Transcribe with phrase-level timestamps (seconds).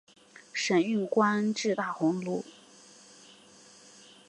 [0.51, 2.43] 盛允官至大鸿胪。